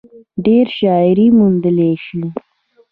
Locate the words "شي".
2.05-2.21